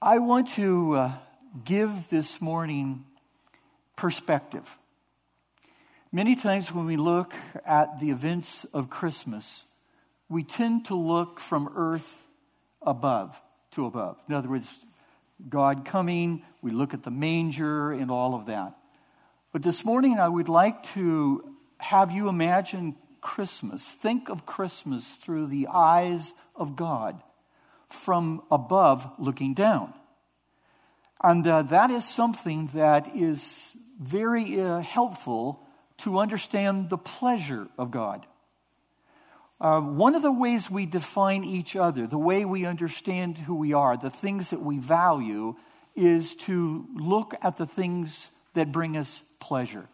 [0.00, 1.12] I want to uh,
[1.64, 3.04] give this morning
[3.96, 4.78] perspective.
[6.12, 7.34] Many times when we look
[7.66, 9.64] at the events of Christmas,
[10.28, 12.28] we tend to look from earth
[12.80, 13.42] above
[13.72, 14.22] to above.
[14.28, 14.72] In other words,
[15.48, 18.76] God coming, we look at the manger and all of that.
[19.52, 23.90] But this morning, I would like to have you imagine Christmas.
[23.90, 27.20] Think of Christmas through the eyes of God
[27.88, 29.94] from above looking down.
[31.22, 35.66] And uh, that is something that is very uh, helpful
[35.98, 38.26] to understand the pleasure of God.
[39.60, 43.72] Uh, one of the ways we define each other, the way we understand who we
[43.72, 45.56] are, the things that we value,
[45.96, 49.88] is to look at the things that bring us pleasure.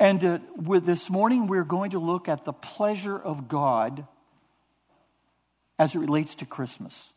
[0.00, 4.04] And uh, with this morning, we're going to look at the pleasure of God
[5.78, 7.12] as it relates to Christmas.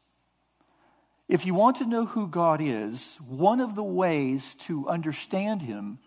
[1.27, 5.99] If you want to know who God is, one of the ways to understand Him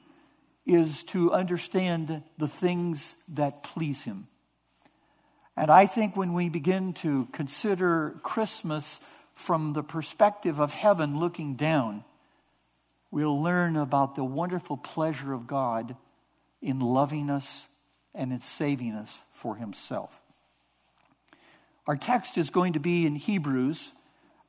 [0.64, 4.28] is to understand the things that please Him.
[5.56, 9.00] And I think when we begin to consider Christmas
[9.34, 12.04] from the perspective of heaven looking down,
[13.10, 15.96] we'll learn about the wonderful pleasure of God
[16.62, 17.68] in loving us
[18.14, 20.22] and in saving us for Himself.
[21.88, 23.92] Our text is going to be in Hebrews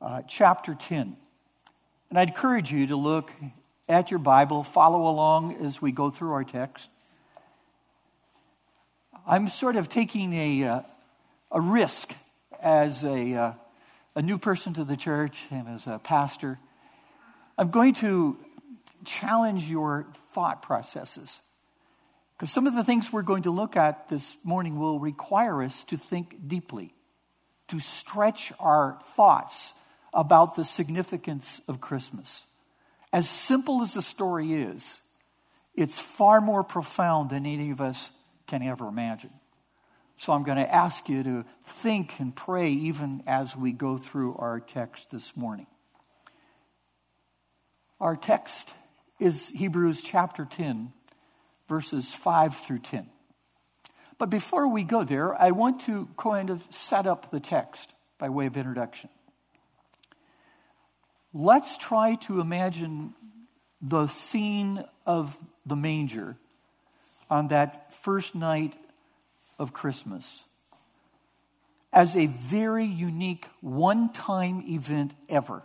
[0.02, 1.16] uh, chapter 10.
[2.10, 3.32] And I'd encourage you to look
[3.88, 6.90] at your Bible, follow along as we go through our text.
[9.26, 10.82] I'm sort of taking a, uh,
[11.50, 12.14] a risk
[12.62, 13.54] as a, uh,
[14.16, 16.60] a new person to the church and as a pastor.
[17.58, 18.38] I'm going to
[19.06, 21.40] challenge your thought processes.
[22.36, 25.86] Because some of the things we're going to look at this morning will require us
[25.86, 26.94] to think deeply,
[27.70, 29.74] to stretch our thoughts
[30.14, 32.44] about the significance of Christmas.
[33.12, 35.00] As simple as the story is,
[35.76, 38.12] it's far more profound than any of us
[38.48, 39.32] can ever imagine.
[40.18, 44.36] So I'm going to ask you to think and pray even as we go through
[44.36, 45.68] our text this morning.
[48.02, 48.74] Our text
[49.20, 50.92] is Hebrews chapter 10,
[51.68, 53.10] verses 5 through 10.
[54.20, 58.30] But before we go there, I want to kind of set up the text by
[58.30, 59.10] way of introduction.
[61.34, 63.14] Let's try to imagine
[63.82, 66.36] the scene of the manger
[67.30, 68.76] on that first night
[69.58, 70.44] of Christmas
[71.94, 75.64] as a very unique one time event ever.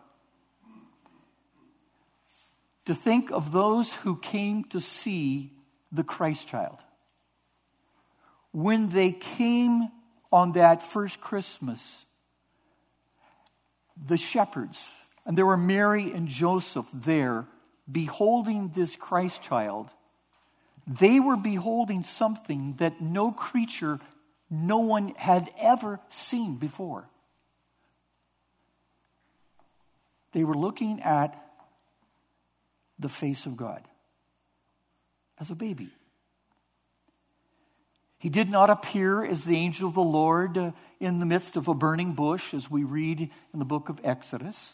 [2.85, 5.51] To think of those who came to see
[5.91, 6.79] the Christ child.
[8.55, 9.91] When they came
[10.33, 12.03] on that first Christmas,
[14.07, 14.89] the shepherds,
[15.27, 17.47] and there were Mary and Joseph there,
[17.91, 19.93] beholding this Christ child
[20.87, 24.01] they were beholding something that no creature,
[24.51, 27.09] no one had ever seen before.
[30.33, 31.41] They were looking at
[32.99, 33.83] the face of God
[35.39, 35.91] as a baby.
[38.25, 41.69] He did not appear as the angel of the Lord uh, in the midst of
[41.69, 44.73] a burning bush, as we read in the book of Exodus,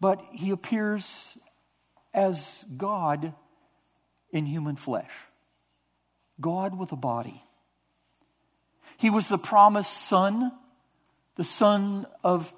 [0.00, 1.36] but he appears
[2.14, 3.34] as God
[4.32, 5.12] in human flesh.
[6.40, 7.42] God with a body.
[8.96, 10.50] He was the promised son,
[11.34, 12.54] the son of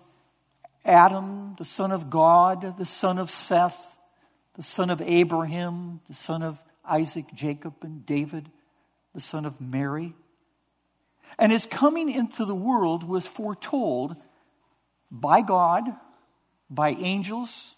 [0.85, 3.97] Adam, the son of God, the son of Seth,
[4.55, 8.49] the son of Abraham, the son of Isaac, Jacob, and David,
[9.15, 10.15] the son of Mary.
[11.39, 14.17] And his coming into the world was foretold
[15.11, 15.85] by God,
[16.69, 17.75] by angels,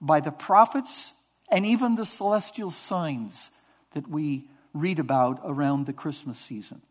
[0.00, 1.12] by the prophets,
[1.50, 3.50] and even the celestial signs
[3.92, 6.82] that we read about around the Christmas season.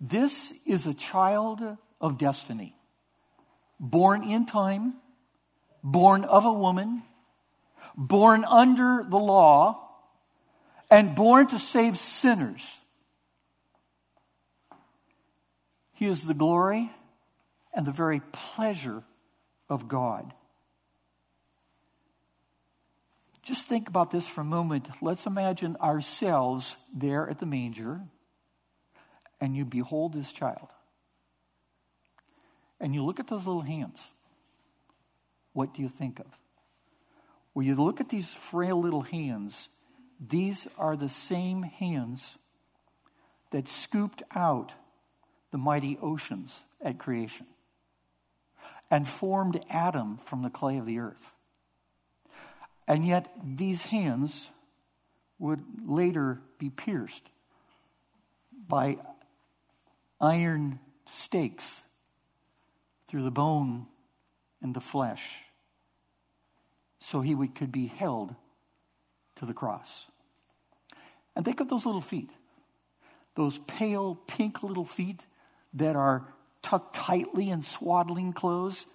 [0.00, 1.60] This is a child
[2.00, 2.74] of destiny,
[3.78, 4.94] born in time,
[5.82, 7.02] born of a woman,
[7.96, 9.88] born under the law,
[10.90, 12.78] and born to save sinners.
[16.02, 16.90] He is the glory
[17.72, 19.04] and the very pleasure
[19.68, 20.34] of God.
[23.40, 24.88] Just think about this for a moment.
[25.00, 28.00] Let's imagine ourselves there at the manger,
[29.40, 30.70] and you behold this child.
[32.80, 34.10] And you look at those little hands.
[35.52, 36.26] What do you think of?
[37.52, 39.68] When you look at these frail little hands,
[40.18, 42.38] these are the same hands
[43.52, 44.74] that scooped out
[45.52, 47.46] the mighty oceans at creation.
[48.90, 51.32] and formed Adam from the clay of the earth.
[52.86, 54.50] And yet, these hands
[55.38, 57.30] would later be pierced
[58.68, 58.98] by
[60.20, 61.82] iron stakes
[63.08, 63.86] through the bone
[64.60, 65.38] and the flesh
[66.98, 68.34] so he would, could be held
[69.36, 70.06] to the cross.
[71.34, 72.30] And think of those little feet,
[73.36, 75.24] those pale pink little feet
[75.74, 76.26] that are
[76.62, 78.86] tucked tightly in swaddling clothes.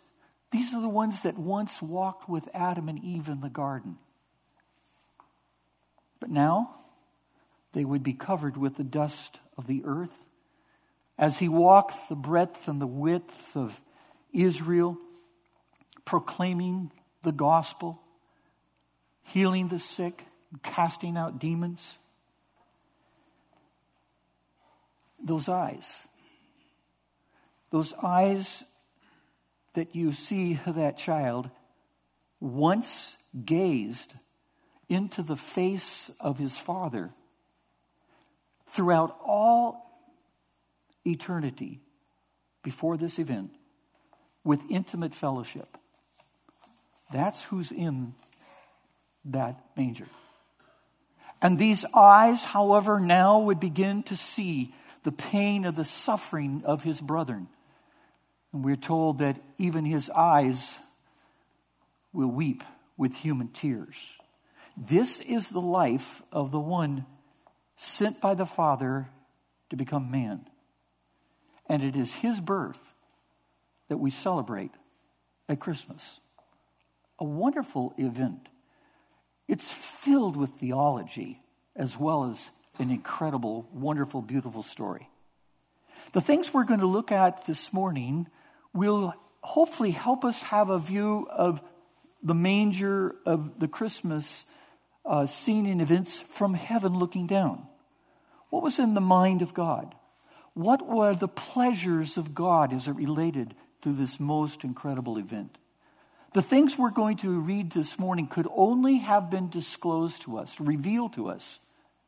[0.52, 3.98] These are the ones that once walked with Adam and Eve in the garden.
[6.20, 6.76] But now
[7.74, 10.26] they would be covered with the dust of the earth.
[11.18, 13.82] As he walked the breadth and the width of
[14.32, 14.98] Israel,
[16.06, 16.92] proclaiming
[17.24, 18.02] the gospel,
[19.24, 20.26] healing the sick,
[20.64, 21.98] casting out demons.
[25.24, 26.08] Those eyes,
[27.78, 28.64] those eyes
[29.76, 31.48] that you see that child
[32.40, 34.16] once gazed
[34.90, 37.12] into the face of his father
[38.66, 40.02] throughout all
[41.06, 41.80] eternity
[42.64, 43.52] before this event
[44.44, 45.78] with intimate fellowship.
[47.14, 48.16] That's who's in
[49.26, 50.08] that manger.
[51.44, 54.74] And these eyes, however, now would begin to see
[55.04, 57.50] the pain of the suffering of his brethren.
[58.54, 60.78] And we're told that even his eyes
[62.14, 62.64] will weep
[62.98, 64.18] with human tears.
[64.76, 67.06] This is the life of the one
[67.76, 69.10] sent by the Father
[69.70, 70.48] to become man.
[71.68, 72.94] And it is his birth
[73.88, 74.72] that we celebrate
[75.50, 76.20] at Christmas.
[77.20, 78.50] A wonderful event.
[79.48, 81.42] It's filled with theology
[81.76, 82.50] as well as
[82.80, 85.10] an incredible, wonderful, beautiful story.
[86.14, 88.28] The things we're going to look at this morning
[88.74, 91.62] will hopefully help us have a view of
[92.24, 94.46] the manger of the Christmas
[95.06, 97.68] uh, scene in events from heaven looking down.
[98.50, 99.96] What was in the mind of God?
[100.54, 105.58] What were the pleasures of God as it related to this most incredible event?
[106.34, 110.60] The things we're going to read this morning could only have been disclosed to us,
[110.60, 111.60] revealed to us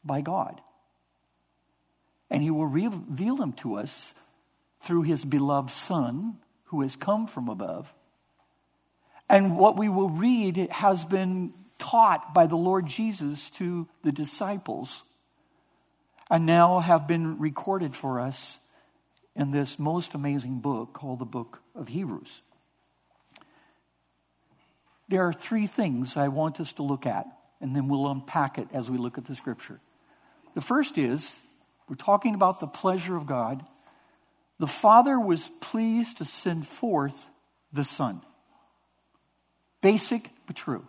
[0.04, 0.62] by God.
[2.30, 4.14] And He will reveal them to us
[4.81, 7.94] through His beloved Son, who has come from above.
[9.30, 15.04] And what we will read has been taught by the Lord Jesus to the disciples
[16.30, 18.60] and now have been recorded for us
[19.36, 22.42] in this most amazing book called the Book of Hebrews.
[25.08, 27.25] There are three things I want us to look at,
[27.62, 29.80] and then we'll unpack it as we look at the scripture.
[30.54, 31.40] The first is
[31.89, 33.65] we're talking about the pleasure of God.
[34.59, 37.30] The Father was pleased to send forth
[37.74, 38.21] the Son.
[39.81, 40.86] Basic but true.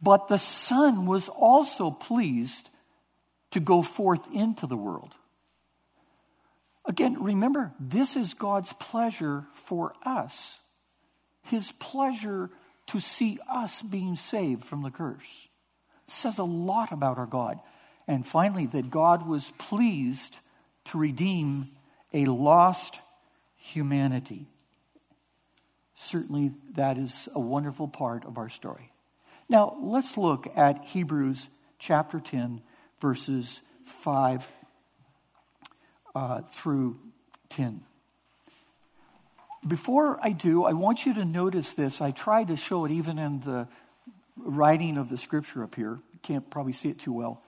[0.00, 2.68] But the Son was also pleased
[3.50, 5.14] to go forth into the world.
[6.84, 10.58] Again, remember, this is God's pleasure for us,
[11.42, 12.50] His pleasure
[12.88, 15.48] to see us being saved from the curse.
[16.06, 17.58] It says a lot about our God.
[18.06, 20.38] And finally, that God was pleased
[20.86, 21.66] to redeem
[22.12, 22.98] a lost
[23.56, 24.46] humanity.
[25.94, 28.92] Certainly, that is a wonderful part of our story.
[29.48, 32.62] Now, let's look at Hebrews chapter 10,
[33.00, 34.50] verses 5
[36.14, 36.98] uh, through
[37.50, 37.82] 10.
[39.66, 42.00] Before I do, I want you to notice this.
[42.00, 43.68] I tried to show it even in the
[44.36, 46.00] writing of the scripture up here.
[46.12, 47.40] You can't probably see it too well.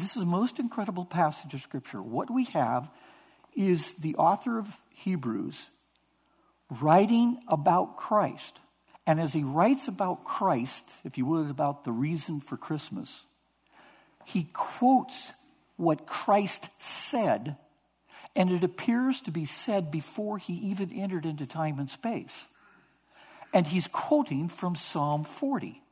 [0.00, 2.00] This is a most incredible passage of scripture.
[2.00, 2.90] What we have
[3.54, 5.68] is the author of Hebrews
[6.80, 8.60] writing about Christ.
[9.06, 13.24] And as he writes about Christ, if you would, about the reason for Christmas,
[14.24, 15.32] he quotes
[15.76, 17.56] what Christ said,
[18.36, 22.46] and it appears to be said before he even entered into time and space.
[23.52, 25.82] And he's quoting from Psalm 40.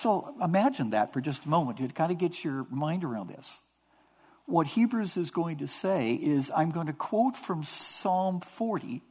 [0.00, 1.78] So imagine that for just a moment.
[1.78, 3.58] You kind of get your mind around this.
[4.46, 9.02] What Hebrews is going to say is I'm going to quote from Psalm 40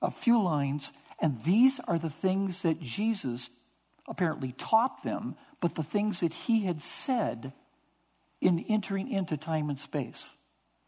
[0.00, 3.50] a few lines and these are the things that Jesus
[4.06, 7.52] apparently taught them, but the things that he had said
[8.40, 10.28] in entering into time and space.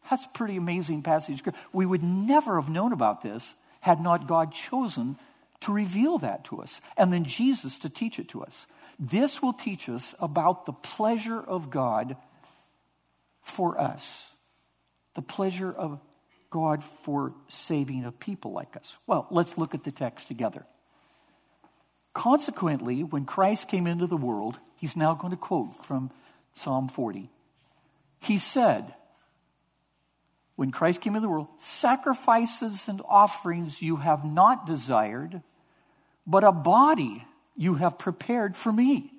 [0.09, 1.43] That's a pretty amazing passage.
[1.73, 5.17] We would never have known about this had not God chosen
[5.61, 8.65] to reveal that to us, and then Jesus to teach it to us.
[8.99, 12.15] This will teach us about the pleasure of God
[13.41, 14.31] for us,
[15.15, 15.99] the pleasure of
[16.49, 18.97] God for saving a people like us?
[19.07, 20.65] Well, let's look at the text together.
[22.13, 26.11] Consequently, when Christ came into the world, he's now going to quote from
[26.53, 27.29] Psalm 40.
[28.19, 28.93] He said,
[30.55, 35.41] When Christ came into the world, sacrifices and offerings you have not desired,
[36.29, 37.25] but a body
[37.57, 39.11] you have prepared for me.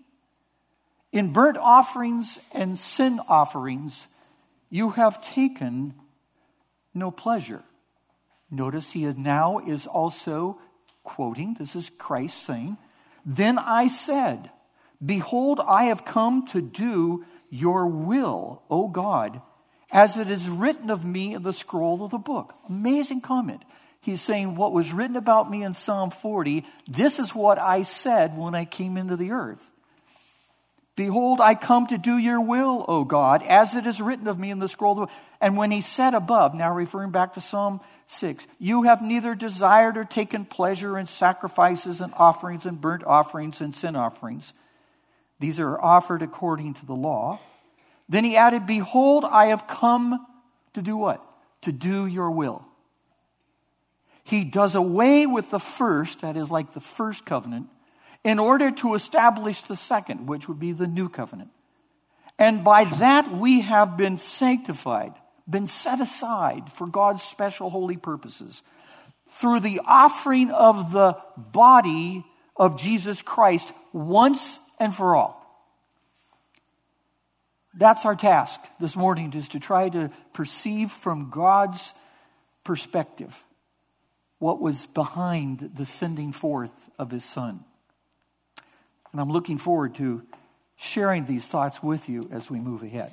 [1.11, 4.07] In burnt offerings and sin offerings,
[4.71, 5.95] you have taken
[6.95, 7.65] no pleasure.
[8.49, 10.61] Notice he now is also
[11.03, 12.77] quoting, this is Christ saying,
[13.27, 14.53] Then I said,
[15.05, 19.43] Behold, I have come to do your will, O God,
[19.91, 22.55] as it is written of me in the scroll of the book.
[22.69, 23.63] Amazing comment.
[24.01, 28.37] He's saying, What was written about me in Psalm 40, this is what I said
[28.37, 29.73] when I came into the earth.
[30.97, 34.51] Behold, I come to do your will, O God, as it is written of me
[34.51, 35.09] in the scroll.
[35.41, 39.97] And when he said above, now referring back to Psalm 6, you have neither desired
[39.97, 44.53] or taken pleasure in sacrifices and offerings and burnt offerings and sin offerings.
[45.39, 47.39] These are offered according to the law.
[48.09, 50.27] Then he added, Behold, I have come
[50.75, 51.25] to do what?
[51.63, 52.67] To do your will.
[54.31, 57.67] He does away with the first, that is like the first covenant,
[58.23, 61.51] in order to establish the second, which would be the new covenant.
[62.39, 65.15] And by that we have been sanctified
[65.49, 68.63] been set aside for God's special holy purposes
[69.31, 75.37] through the offering of the body of Jesus Christ once and for all.
[77.75, 81.93] That's our task this morning, is to try to perceive from God's
[82.63, 83.43] perspective
[84.41, 87.63] what was behind the sending forth of his son.
[89.13, 90.23] And I'm looking forward to
[90.77, 93.13] sharing these thoughts with you as we move ahead.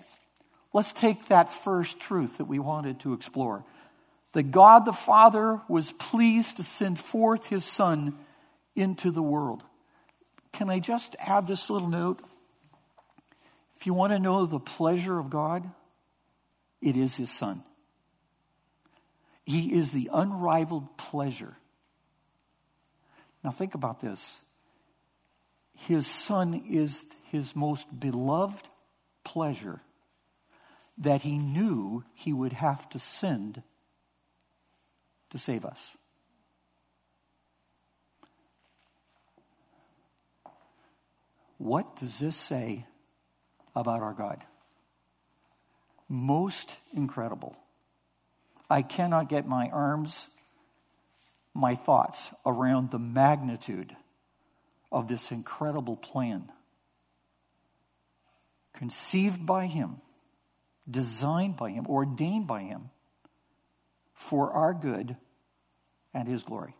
[0.74, 3.66] Let's take that first truth that we wanted to explore.
[4.32, 8.18] That God the Father was pleased to send forth his Son
[8.76, 9.64] into the world.
[10.54, 12.20] Can I just add this little note?
[13.76, 15.70] If you want to know the pleasure of God,
[16.82, 17.64] it is his Son.
[19.48, 21.56] He is the unrivaled pleasure.
[23.46, 24.42] Now, think about this.
[25.74, 28.68] His Son is his most beloved
[29.24, 29.80] pleasure
[30.98, 33.64] that he knew he would have to send
[35.30, 35.96] to save us.
[41.58, 42.86] What does this say
[43.74, 44.44] about our God?
[46.10, 47.56] Most incredible.
[48.70, 50.28] I cannot get my arms,
[51.54, 53.96] my thoughts around the magnitude
[54.92, 56.52] of this incredible plan.
[58.74, 60.02] Conceived by Him
[60.90, 62.90] designed by Him, ordained by Him
[64.14, 65.18] for our good
[66.14, 66.76] and His glory.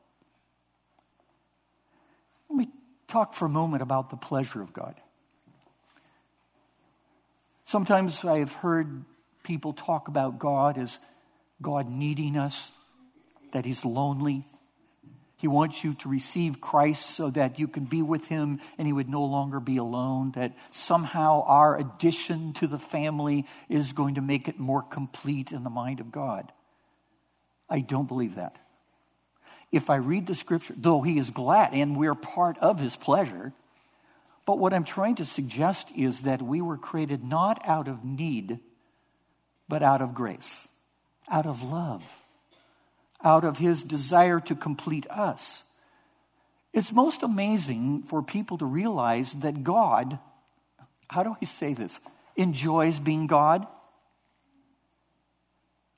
[2.50, 2.70] Let me
[3.08, 4.96] talk for a moment about the pleasure of God.
[7.66, 9.04] Sometimes I have heard
[9.44, 11.00] people talk about God as
[11.62, 12.72] God needing us,
[13.52, 14.44] that He's lonely,
[15.38, 18.94] he wants you to receive Christ so that you can be with Him and He
[18.94, 20.32] would no longer be alone.
[20.32, 25.64] That somehow our addition to the family is going to make it more complete in
[25.64, 26.52] the mind of God.
[27.70, 28.58] I don't believe that.
[29.72, 33.54] If I read the scripture, though He is glad and we're part of His pleasure,
[34.48, 38.60] but what I'm trying to suggest is that we were created not out of need,
[39.70, 40.68] but out of grace,
[41.30, 42.04] out of love
[43.24, 45.64] out of his desire to complete us.
[46.74, 50.20] It's most amazing for people to realize that God,
[51.10, 52.00] how do I say this,
[52.36, 53.66] enjoys being God.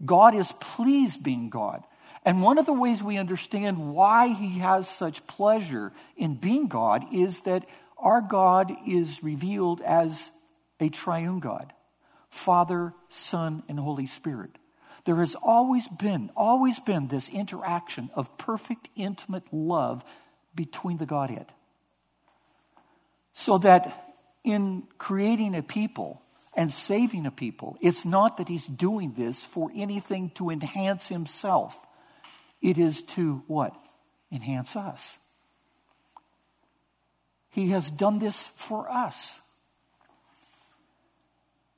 [0.05, 1.83] God is pleased being God.
[2.23, 7.13] And one of the ways we understand why he has such pleasure in being God
[7.13, 7.67] is that
[7.97, 10.31] our God is revealed as
[10.79, 11.73] a triune God
[12.29, 14.51] Father, Son, and Holy Spirit.
[15.05, 20.03] There has always been, always been this interaction of perfect, intimate love
[20.55, 21.47] between the Godhead.
[23.33, 26.21] So that in creating a people
[26.55, 31.77] and saving a people, it's not that he's doing this for anything to enhance himself.
[32.61, 33.73] It is to what?
[34.31, 35.17] Enhance us.
[37.49, 39.39] He has done this for us.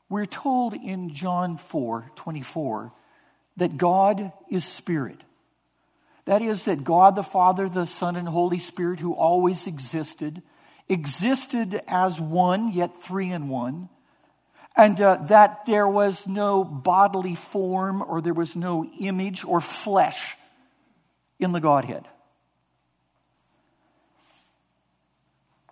[0.10, 2.92] We're told in John 4 24
[3.58, 5.20] that God is spirit.
[6.26, 10.42] That is, that God the Father, the Son, and Holy Spirit, who always existed,
[10.88, 13.90] existed as one, yet three in one,
[14.76, 20.38] and uh, that there was no bodily form or there was no image or flesh
[21.40, 22.08] in the Godhead.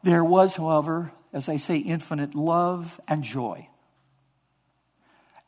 [0.04, 3.68] There was, however, as I say, infinite love and joy.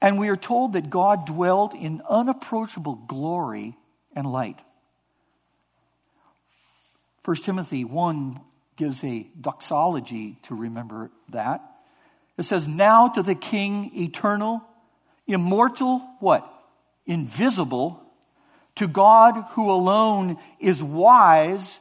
[0.02, 3.78] And we are told that God dwelt in unapproachable glory
[4.16, 4.60] and light.
[7.24, 8.40] 1 Timothy 1
[8.78, 11.62] gives a doxology to remember that.
[12.38, 14.64] It says, Now to the King, eternal,
[15.28, 16.52] immortal, what?
[17.06, 18.02] Invisible,
[18.76, 21.80] to God who alone is wise,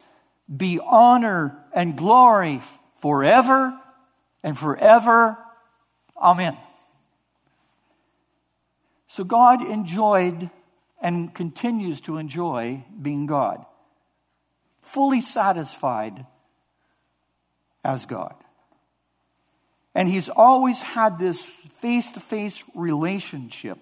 [0.55, 2.61] be honor and glory
[2.97, 3.79] forever
[4.43, 5.39] and forever.
[6.21, 6.57] Amen.
[9.11, 10.51] So God enjoyed
[11.03, 13.67] and continues to enjoy being God,
[14.77, 16.27] fully satisfied
[17.83, 18.37] as God.
[19.97, 23.79] And he's always had this face to face relationship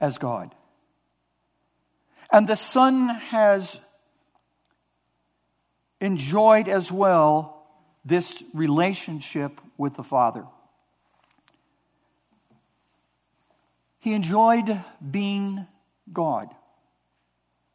[0.00, 0.52] as God.
[2.32, 3.78] And the Son has
[6.00, 7.64] enjoyed as well
[8.04, 10.44] this relationship with the Father.
[14.02, 14.80] He enjoyed
[15.12, 15.64] being
[16.12, 16.48] God.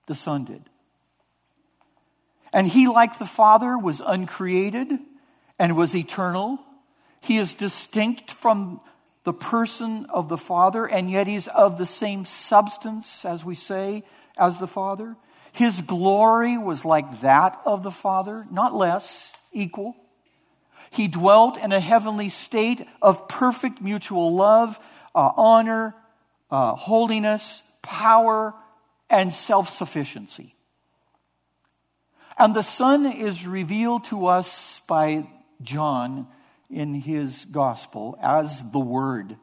[0.07, 0.61] The Son did.
[2.51, 4.91] And he, like the Father, was uncreated
[5.57, 6.59] and was eternal.
[7.21, 8.81] He is distinct from
[9.23, 14.03] the person of the Father, and yet he's of the same substance, as we say,
[14.37, 15.15] as the Father.
[15.53, 19.95] His glory was like that of the Father, not less, equal.
[20.91, 24.77] He dwelt in a heavenly state of perfect mutual love,
[25.15, 25.95] uh, honor,
[26.49, 28.53] uh, holiness, power,
[29.09, 30.55] and self sufficiency.
[32.37, 35.27] And the Son is revealed to us by
[35.61, 36.27] John
[36.69, 39.35] in his gospel as the Word.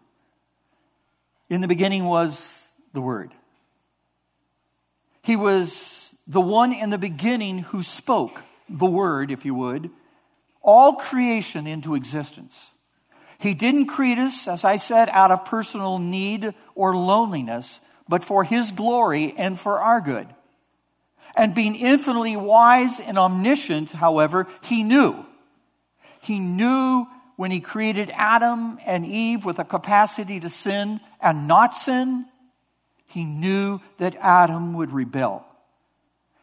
[1.49, 3.33] In the beginning was the Word.
[5.23, 9.91] He was the one in the beginning who spoke the Word, if you would,
[10.63, 12.71] all creation into existence.
[13.45, 17.79] He didn't create us, as I said, out of personal need or loneliness,
[18.09, 20.27] but for His glory and for our good.
[21.37, 25.27] And being infinitely wise and omniscient, however, He knew.
[26.23, 31.75] He knew when He created Adam and Eve with a capacity to sin and not
[31.75, 32.25] sin,
[33.05, 35.45] He knew that Adam would rebel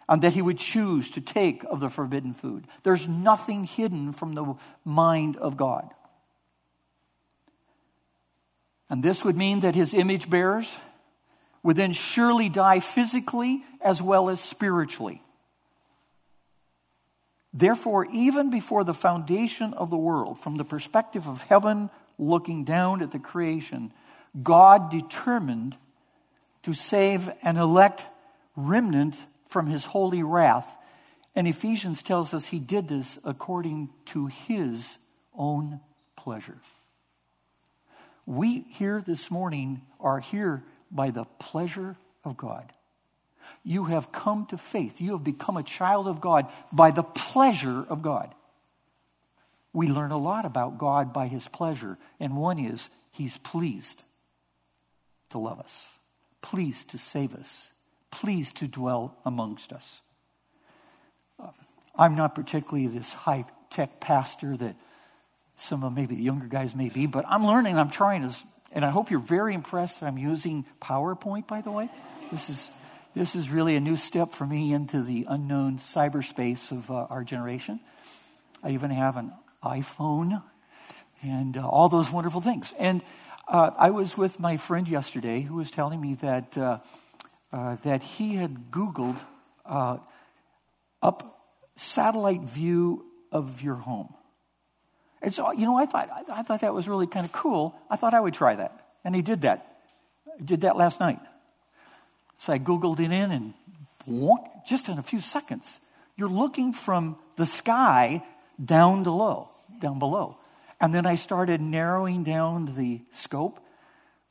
[0.08, 2.66] and that he would choose to take of the forbidden food.
[2.84, 5.90] There's nothing hidden from the mind of God.
[8.92, 10.78] And this would mean that his image bearers
[11.64, 15.22] would then surely die physically as well as spiritually.
[17.54, 23.02] Therefore, even before the foundation of the world, from the perspective of heaven looking down
[23.02, 23.94] at the creation,
[24.44, 25.78] God determined
[26.64, 28.06] to save an elect
[28.58, 30.78] remnant from his holy wrath.
[31.34, 34.98] And Ephesians tells us he did this according to his
[35.34, 35.80] own
[36.18, 36.58] pleasure.
[38.26, 42.72] We here this morning are here by the pleasure of God.
[43.64, 45.02] You have come to faith.
[45.02, 48.34] You have become a child of God by the pleasure of God.
[49.74, 54.04] We learn a lot about God by his pleasure, and one is he's pleased
[55.30, 55.98] to love us,
[56.42, 57.72] pleased to save us,
[58.12, 60.02] pleased to dwell amongst us.
[61.40, 61.54] Um,
[61.96, 64.76] I'm not particularly this high tech pastor that
[65.62, 68.28] some of maybe the younger guys may be, but I'm learning, I'm trying
[68.72, 71.90] and I hope you're very impressed that I'm using PowerPoint, by the way.
[72.32, 72.72] This is,
[73.14, 77.24] this is really a new step for me into the unknown cyberspace of uh, our
[77.24, 77.80] generation.
[78.64, 80.42] I even have an iPhone
[81.22, 82.74] and uh, all those wonderful things.
[82.80, 83.04] And
[83.48, 86.80] uh, I was with my friend yesterday who was telling me that, uh,
[87.54, 89.20] uh, that he had Googled
[89.66, 89.98] uh,
[91.04, 94.16] up satellite view of your home.
[95.22, 97.76] And so, you know, I thought, I thought that was really kind of cool.
[97.90, 98.74] I thought I would try that.
[99.04, 99.78] And he did that.
[100.38, 101.20] He did that last night.
[102.38, 103.54] So I Googled it in and
[104.68, 105.80] just in a few seconds,
[106.16, 108.24] you're looking from the sky
[108.64, 110.38] down to low, down below.
[110.80, 113.60] And then I started narrowing down the scope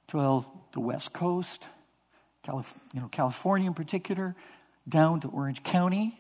[0.09, 1.67] to the West Coast,
[2.43, 4.35] Calif- you know, California in particular,
[4.89, 6.19] down to Orange County,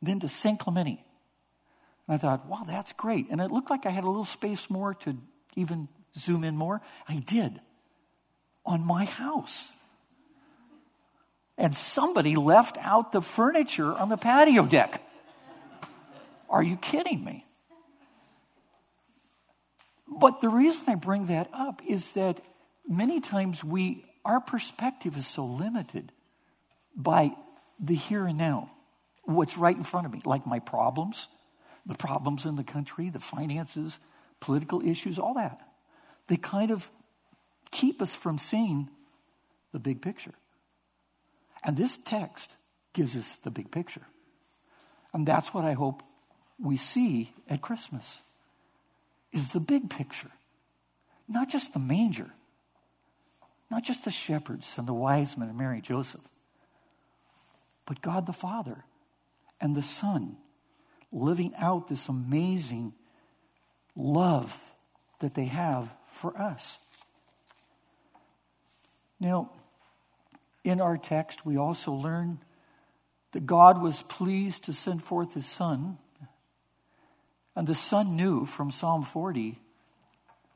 [0.00, 1.04] then to San Clemente.
[2.08, 3.26] And I thought, wow, that's great.
[3.30, 5.16] And it looked like I had a little space more to
[5.54, 6.80] even zoom in more.
[7.06, 7.60] I did
[8.64, 9.74] on my house.
[11.58, 15.02] And somebody left out the furniture on the patio deck.
[16.48, 17.44] Are you kidding me?
[20.06, 22.40] But the reason I bring that up is that
[22.88, 26.10] many times we, our perspective is so limited
[26.96, 27.32] by
[27.78, 28.70] the here and now,
[29.24, 31.28] what's right in front of me, like my problems,
[31.88, 33.98] the problems in the country, the finances,
[34.40, 35.60] political issues, all that.
[36.28, 36.90] They kind of
[37.70, 38.88] keep us from seeing
[39.72, 40.34] the big picture.
[41.64, 42.54] And this text
[42.92, 44.02] gives us the big picture.
[45.12, 46.02] And that's what I hope
[46.60, 48.20] we see at Christmas
[49.32, 50.30] is the big picture.
[51.26, 52.30] Not just the manger,
[53.70, 56.26] not just the shepherds and the wise men and Mary Joseph,
[57.86, 58.84] but God the Father
[59.60, 60.36] and the Son
[61.12, 62.92] living out this amazing
[63.96, 64.72] love
[65.20, 66.78] that they have for us.
[69.20, 69.50] Now,
[70.64, 72.38] in our text, we also learn
[73.32, 75.98] that God was pleased to send forth his Son.
[77.56, 79.58] And the Son knew from Psalm 40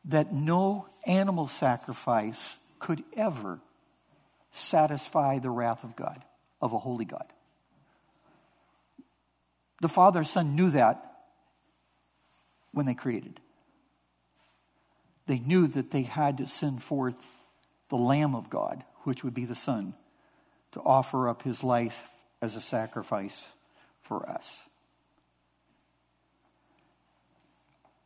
[0.05, 3.61] that no animal sacrifice could ever
[4.51, 6.23] satisfy the wrath of God,
[6.61, 7.27] of a holy God.
[9.83, 11.05] The Father and Son knew that
[12.71, 13.41] when they created.
[15.27, 17.17] They knew that they had to send forth
[17.89, 19.95] the Lamb of God, which would be the Son,
[20.71, 22.09] to offer up his life
[22.41, 23.49] as a sacrifice
[24.03, 24.63] for us.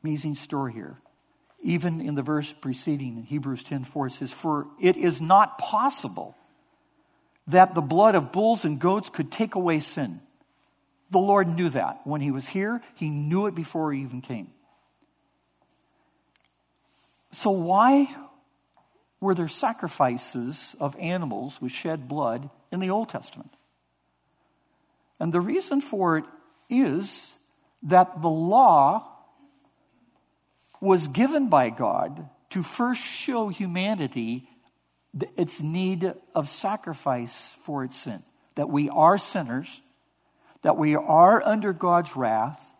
[0.02, 0.96] Amazing story here.
[1.62, 6.38] Even in the verse preceding Hebrews 10:4 says, For it is not possible
[7.46, 10.22] that the blood of bulls and goats could take away sin.
[11.10, 12.00] The Lord knew that.
[12.04, 14.50] When he was here, he knew it before he even came.
[17.30, 18.14] So, why
[19.20, 23.50] were there sacrifices of animals with shed blood in the Old Testament?
[25.20, 26.24] And the reason for it
[26.68, 27.34] is
[27.82, 29.06] that the law
[30.80, 34.48] was given by God to first show humanity
[35.36, 38.22] its need of sacrifice for its sin.
[38.54, 39.80] That we are sinners,
[40.62, 42.74] that we are under God's wrath,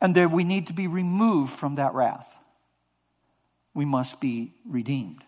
[0.00, 2.38] and that we need to be removed from that wrath.
[3.74, 5.22] We must be redeemed.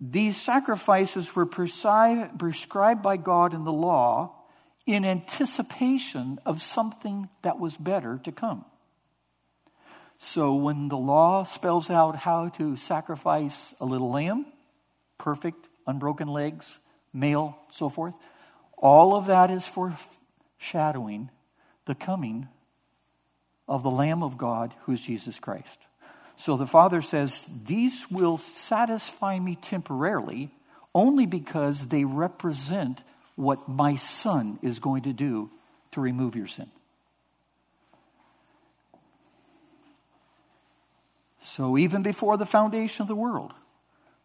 [0.00, 4.34] These sacrifices were prescribed by God in the law
[4.84, 8.64] in anticipation of something that was better to come.
[10.18, 14.46] So when the law spells out how to sacrifice a little lamb,
[15.18, 16.78] perfect, unbroken legs,
[17.12, 18.14] male, so forth,
[18.82, 21.30] all of that is foreshadowing
[21.86, 22.48] the coming
[23.68, 25.86] of the Lamb of God who is Jesus Christ.
[26.36, 30.50] So the Father says, These will satisfy me temporarily
[30.94, 33.04] only because they represent
[33.36, 35.50] what my Son is going to do
[35.92, 36.70] to remove your sin.
[41.40, 43.52] So even before the foundation of the world,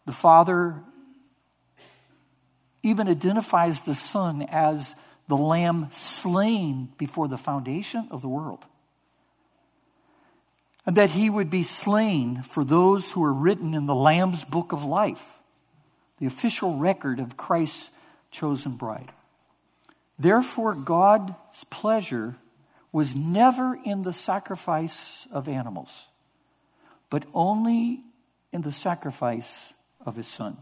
[0.05, 0.81] the Father
[2.89, 4.95] even identifies the Son as
[5.27, 8.65] the Lamb slain before the foundation of the world
[10.87, 14.71] and that he would be slain for those who are written in the Lamb's book
[14.71, 15.37] of life,
[16.17, 17.91] the official record of Christ's
[18.31, 19.11] chosen bride.
[20.17, 22.37] Therefore, God's pleasure
[22.93, 26.07] was never in the sacrifice of animals,
[27.09, 27.99] but only
[28.53, 29.73] in the sacrifice
[30.05, 30.55] of his son.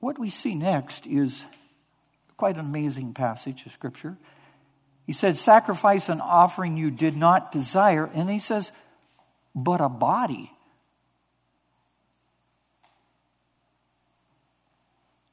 [0.00, 1.44] What we see next is
[2.36, 4.16] quite an amazing passage of Scripture.
[5.06, 8.08] He said, Sacrifice and offering you did not desire.
[8.14, 8.72] And he says,
[9.54, 10.50] But a body.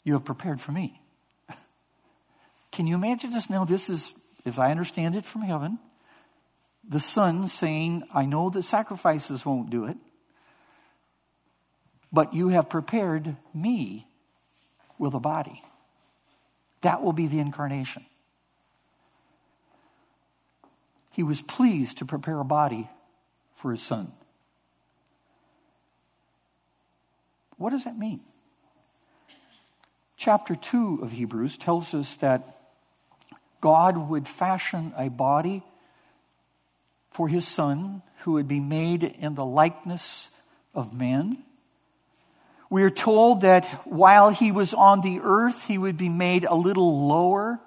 [0.03, 1.01] You have prepared for me.
[2.71, 3.65] Can you imagine this now?
[3.65, 4.13] This is,
[4.45, 5.79] as I understand it from heaven,
[6.87, 9.97] the Son saying, I know that sacrifices won't do it,
[12.11, 14.06] but you have prepared me
[14.97, 15.61] with a body.
[16.81, 18.05] That will be the incarnation.
[21.17, 22.87] he was pleased to prepare a body
[23.55, 24.11] for his son.
[27.57, 28.19] What does that mean?
[30.15, 32.43] Chapter 2 of Hebrews tells us that
[33.61, 35.63] God would fashion a body
[37.09, 40.39] for his son who would be made in the likeness
[40.75, 41.39] of man.
[42.69, 46.55] We are told that while he was on the earth, he would be made a
[46.55, 47.59] little lower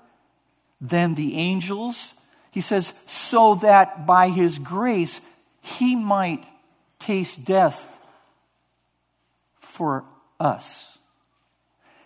[0.80, 5.20] than the angels he says, so that by his grace
[5.62, 6.44] he might
[6.98, 8.00] taste death
[9.58, 10.04] for
[10.38, 10.98] us.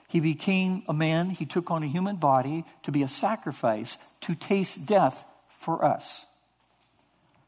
[0.08, 4.34] He became a man, he took on a human body to be a sacrifice, to
[4.34, 6.26] taste death for us.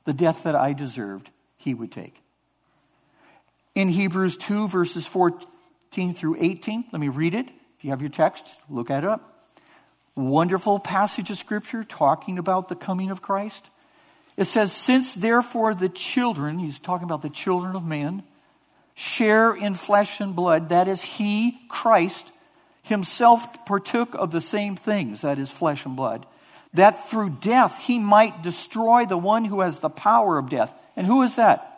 [0.04, 2.22] The death that I deserved, he would take.
[3.76, 7.50] In Hebrews 2, verses 14 through 18, let me read it.
[7.76, 9.50] If you have your text, look at it up.
[10.14, 13.68] Wonderful passage of scripture talking about the coming of Christ.
[14.38, 18.22] It says, Since therefore the children, he's talking about the children of man,
[18.94, 22.32] share in flesh and blood, that is, he, Christ,
[22.82, 26.24] himself partook of the same things, that is, flesh and blood,
[26.72, 30.72] that through death he might destroy the one who has the power of death.
[30.96, 31.75] And who is that?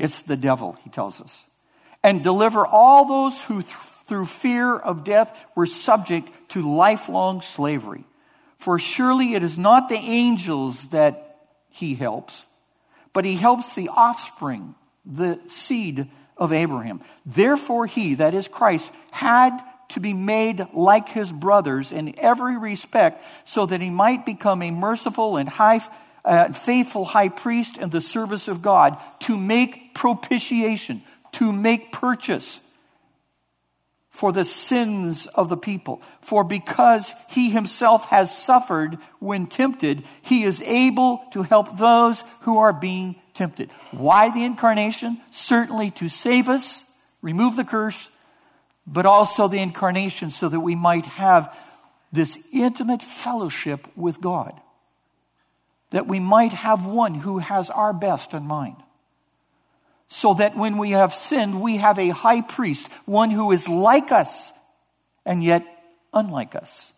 [0.00, 1.46] It's the devil, he tells us.
[2.02, 8.04] And deliver all those who th- through fear of death were subject to lifelong slavery.
[8.56, 11.36] For surely it is not the angels that
[11.68, 12.46] he helps,
[13.12, 17.00] but he helps the offspring, the seed of Abraham.
[17.26, 19.58] Therefore, he, that is Christ, had
[19.90, 24.70] to be made like his brothers in every respect so that he might become a
[24.70, 25.80] merciful and high,
[26.24, 31.02] uh, faithful high priest in the service of God to make propitiation,
[31.32, 32.66] to make purchase
[34.10, 36.02] for the sins of the people.
[36.20, 42.58] For because he himself has suffered when tempted, he is able to help those who
[42.58, 43.70] are being tempted.
[43.92, 45.20] Why the incarnation?
[45.30, 48.10] Certainly to save us, remove the curse,
[48.86, 51.56] but also the incarnation so that we might have
[52.12, 54.52] this intimate fellowship with God.
[55.90, 58.76] That we might have one who has our best in mind
[60.12, 64.10] so that when we have sinned, we have a high priest, one who is like
[64.10, 64.52] us
[65.24, 65.64] and yet
[66.12, 66.92] unlike us.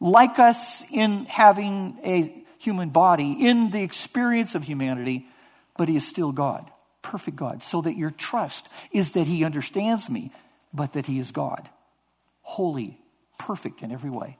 [0.00, 5.26] Like us in having a human body, in the experience of humanity,
[5.78, 6.68] but he is still God,
[7.02, 10.32] perfect God, so that your trust is that he understands me,
[10.72, 11.68] but that he is God,
[12.42, 12.98] holy,
[13.38, 14.38] perfect in every way.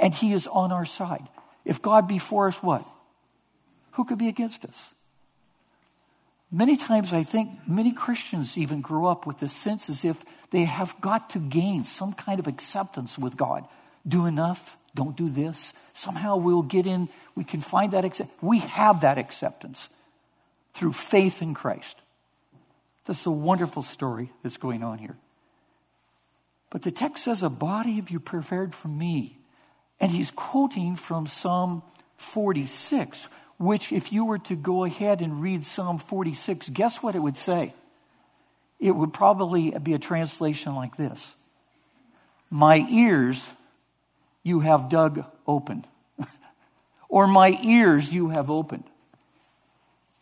[0.00, 1.28] And he is on our side.
[1.66, 2.86] If God be for us, what?
[3.98, 4.94] Who could be against us?
[6.52, 10.66] Many times, I think many Christians even grow up with this sense as if they
[10.66, 13.64] have got to gain some kind of acceptance with God.
[14.06, 15.72] Do enough, don't do this.
[15.94, 18.40] Somehow we'll get in, we can find that acceptance.
[18.40, 19.88] We have that acceptance
[20.74, 22.00] through faith in Christ.
[23.04, 25.16] That's a wonderful story that's going on here.
[26.70, 29.38] But the text says, A body have you prepared for me.
[29.98, 31.82] And he's quoting from Psalm
[32.18, 33.28] 46,
[33.58, 37.36] which, if you were to go ahead and read Psalm 46, guess what it would
[37.36, 37.74] say?
[38.78, 41.34] It would probably be a translation like this
[42.50, 43.52] My ears
[44.44, 45.84] you have dug open,
[47.08, 48.84] or my ears you have opened.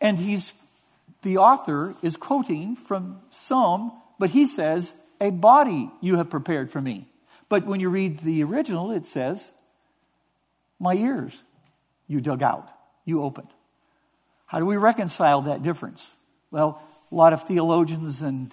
[0.01, 0.53] And he's,
[1.21, 6.81] the author is quoting from Psalm, but he says, A body you have prepared for
[6.81, 7.05] me.
[7.49, 9.51] But when you read the original, it says,
[10.79, 11.43] My ears
[12.07, 12.71] you dug out
[13.07, 13.47] you opened.
[14.45, 16.09] How do we reconcile that difference?
[16.51, 18.51] Well, a lot of theologians and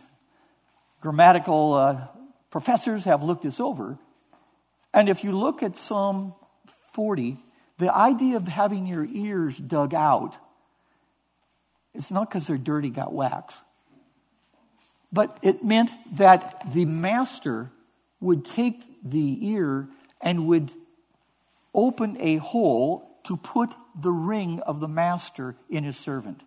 [1.00, 2.06] grammatical uh,
[2.50, 3.98] professors have looked this over.
[4.92, 6.34] And if you look at Psalm
[6.92, 7.36] 40,
[7.78, 10.36] the idea of having your ears dug out,
[11.94, 13.60] it's not because they're dirty, got wax.
[15.12, 17.70] But it meant that the master
[18.20, 19.88] would take the ear
[20.20, 20.72] and would
[21.74, 26.42] open a hole to put the ring of the master in his servant.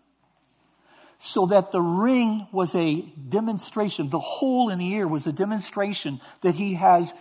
[1.20, 6.22] So that the ring was a demonstration, the hole in the ear was a demonstration
[6.42, 7.12] that he has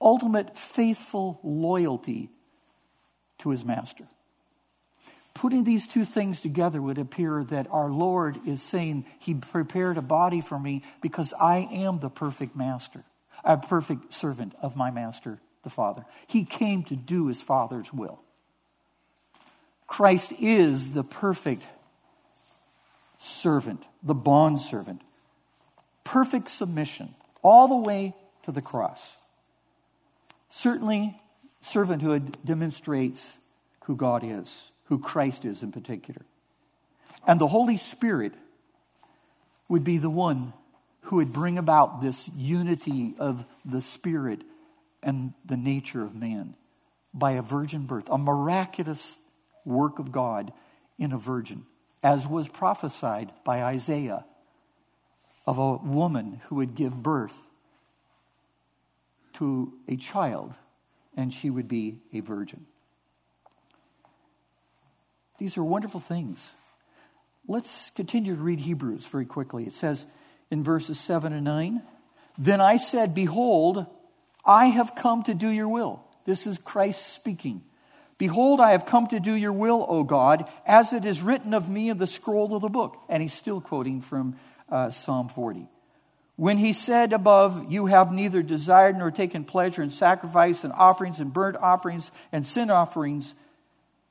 [0.00, 2.30] ultimate faithful loyalty
[3.38, 4.04] to his master.
[5.34, 10.02] Putting these two things together would appear that our Lord is saying, He prepared a
[10.02, 13.04] body for me because I am the perfect master,
[13.44, 16.06] a perfect servant of my master, the Father.
[16.26, 18.22] He came to do his Father's will.
[19.96, 21.62] Christ is the perfect
[23.18, 25.00] servant, the bond servant.
[26.04, 29.16] Perfect submission, all the way to the cross.
[30.50, 31.16] Certainly,
[31.64, 33.32] servanthood demonstrates
[33.84, 36.26] who God is, who Christ is in particular.
[37.26, 38.34] And the Holy Spirit
[39.66, 40.52] would be the one
[41.04, 44.42] who would bring about this unity of the Spirit
[45.02, 46.54] and the nature of man
[47.14, 49.16] by a virgin birth, a miraculous
[49.66, 50.52] work of God
[50.98, 51.66] in a virgin,
[52.02, 54.24] as was prophesied by Isaiah
[55.46, 57.38] of a woman who would give birth
[59.34, 60.54] to a child
[61.16, 62.66] and she would be a virgin.
[65.38, 66.52] These are wonderful things.
[67.46, 69.66] Let's continue to read Hebrews very quickly.
[69.66, 70.06] It says
[70.50, 71.82] in verses 7 and 9
[72.38, 73.86] Then I said, Behold,
[74.44, 76.02] I have come to do your will.
[76.24, 77.62] This is Christ speaking
[78.18, 81.68] Behold, I have come to do your will, O God, as it is written of
[81.68, 82.96] me in the scroll of the book.
[83.08, 84.36] And he's still quoting from
[84.70, 85.68] uh, Psalm 40.
[86.36, 91.20] When he said above, You have neither desired nor taken pleasure in sacrifice and offerings
[91.20, 93.34] and burnt offerings and sin offerings,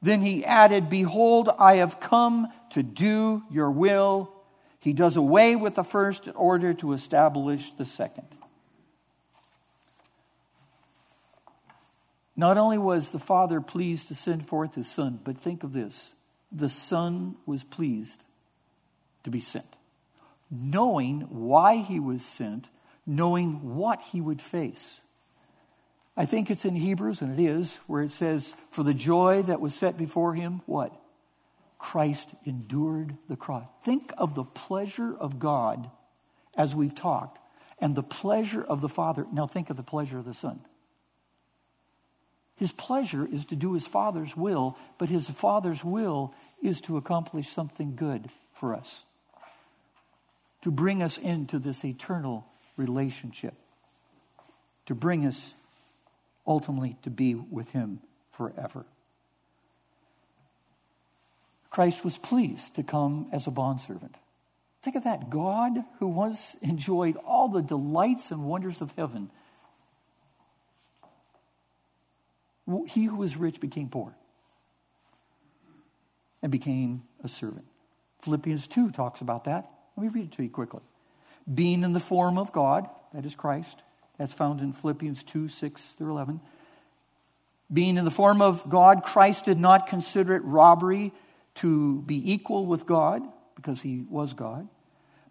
[0.01, 4.31] then he added, Behold, I have come to do your will.
[4.79, 8.27] He does away with the first in order to establish the second.
[12.35, 16.13] Not only was the Father pleased to send forth his Son, but think of this
[16.51, 18.23] the Son was pleased
[19.23, 19.75] to be sent,
[20.49, 22.69] knowing why he was sent,
[23.05, 25.01] knowing what he would face.
[26.17, 29.59] I think it's in Hebrews, and it is, where it says, For the joy that
[29.59, 30.93] was set before him, what?
[31.77, 33.67] Christ endured the cross.
[33.83, 35.89] Think of the pleasure of God
[36.55, 37.39] as we've talked,
[37.79, 39.25] and the pleasure of the Father.
[39.31, 40.61] Now think of the pleasure of the Son.
[42.57, 47.49] His pleasure is to do his Father's will, but his Father's will is to accomplish
[47.49, 49.03] something good for us,
[50.61, 52.45] to bring us into this eternal
[52.77, 53.55] relationship,
[54.85, 55.55] to bring us
[56.47, 57.99] ultimately to be with him
[58.31, 58.85] forever.
[61.69, 64.15] Christ was pleased to come as a bondservant.
[64.81, 65.29] Think of that.
[65.29, 69.29] God, who once enjoyed all the delights and wonders of heaven,
[72.87, 74.15] he who was rich became poor
[76.41, 77.65] and became a servant.
[78.21, 79.69] Philippians 2 talks about that.
[79.95, 80.81] Let me read it to you quickly.
[81.51, 83.81] Being in the form of God, that is Christ,
[84.17, 86.41] that's found in Philippians 2 6 through 11.
[87.71, 91.11] Being in the form of God, Christ did not consider it robbery
[91.55, 93.23] to be equal with God,
[93.55, 94.67] because he was God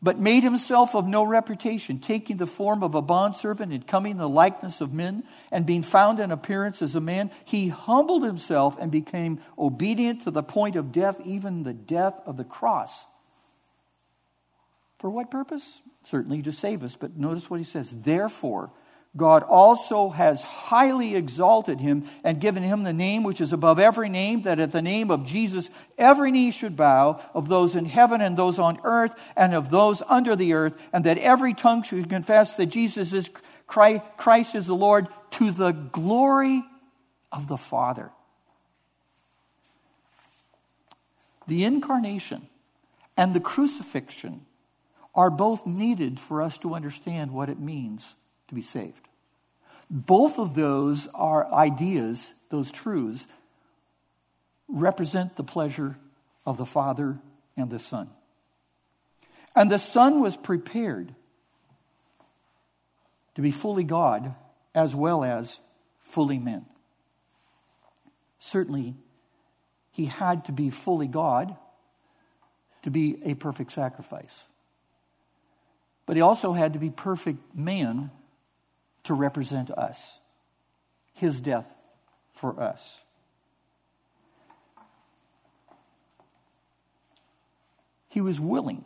[0.04, 4.18] but made himself of no reputation, taking the form of a bondservant and coming in
[4.18, 8.76] the likeness of men, and being found in appearance as a man, he humbled himself
[8.78, 13.06] and became obedient to the point of death, even the death of the cross.
[14.98, 15.80] For what purpose?
[16.04, 18.02] Certainly to save us, but notice what he says.
[18.02, 18.72] Therefore,
[19.16, 24.08] God also has highly exalted him and given him the name which is above every
[24.08, 28.20] name, that at the name of Jesus every knee should bow, of those in heaven
[28.20, 32.10] and those on earth and of those under the earth, and that every tongue should
[32.10, 33.30] confess that Jesus is
[33.68, 36.64] Christ, Christ is the Lord to the glory
[37.30, 38.10] of the Father.
[41.46, 42.48] The incarnation
[43.16, 44.44] and the crucifixion
[45.14, 48.16] are both needed for us to understand what it means
[48.54, 49.08] to be saved.
[49.90, 53.26] Both of those are ideas, those truths,
[54.68, 55.96] represent the pleasure
[56.46, 57.18] of the Father
[57.56, 58.08] and the Son.
[59.54, 61.14] And the Son was prepared
[63.34, 64.34] to be fully God
[64.74, 65.60] as well as
[66.00, 66.66] fully man.
[68.38, 68.94] Certainly,
[69.92, 71.56] he had to be fully God
[72.82, 74.44] to be a perfect sacrifice.
[76.06, 78.10] But he also had to be perfect man
[79.04, 80.18] to represent us,
[81.12, 81.74] his death
[82.32, 83.00] for us.
[88.08, 88.84] He was willing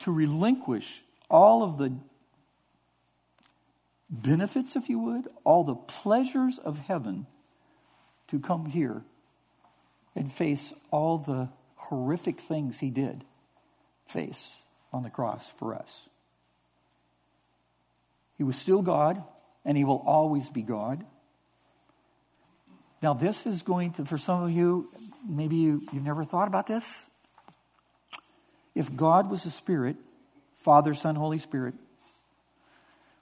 [0.00, 1.94] to relinquish all of the
[4.10, 7.26] benefits, if you would, all the pleasures of heaven
[8.28, 9.02] to come here
[10.14, 13.24] and face all the horrific things he did
[14.06, 14.56] face
[14.92, 16.08] on the cross for us.
[18.36, 19.22] He was still God,
[19.64, 21.04] and He will always be God.
[23.02, 24.88] Now, this is going to, for some of you,
[25.28, 27.04] maybe you, you've never thought about this.
[28.74, 29.96] If God was a spirit,
[30.56, 31.74] Father, Son, Holy Spirit,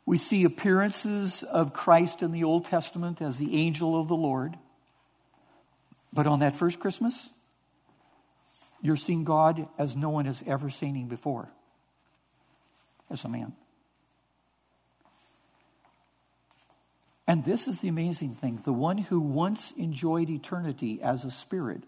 [0.07, 4.57] we see appearances of Christ in the Old Testament as the angel of the Lord.
[6.13, 7.29] But on that first Christmas,
[8.83, 11.49] you're seeing God as no one has ever seen him before
[13.11, 13.53] as a man.
[17.27, 21.85] And this is the amazing thing the one who once enjoyed eternity as a spirit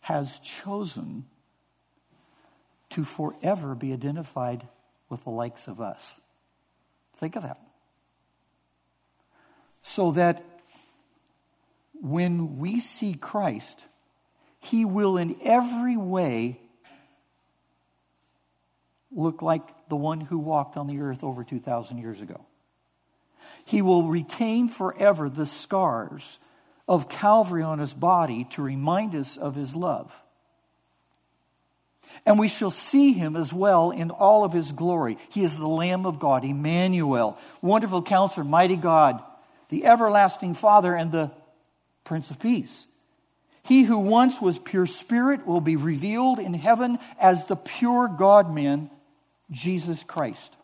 [0.00, 1.24] has chosen
[2.90, 4.68] to forever be identified
[5.08, 6.20] with the likes of us.
[7.14, 7.60] Think of that.
[9.82, 10.42] So that
[11.94, 13.84] when we see Christ,
[14.58, 16.60] he will in every way
[19.10, 22.44] look like the one who walked on the earth over 2,000 years ago.
[23.64, 26.38] He will retain forever the scars
[26.86, 30.20] of Calvary on his body to remind us of his love.
[32.26, 35.18] And we shall see him as well in all of his glory.
[35.30, 39.22] He is the Lamb of God, Emmanuel, wonderful counselor, mighty God,
[39.68, 41.30] the everlasting Father, and the
[42.04, 42.86] Prince of Peace.
[43.62, 48.54] He who once was pure spirit will be revealed in heaven as the pure God
[48.54, 48.90] man,
[49.50, 50.54] Jesus Christ.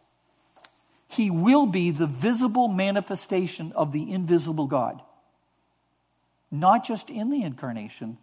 [1.11, 5.03] He will be the visible manifestation of the invisible God,
[6.53, 8.17] not just in the incarnation,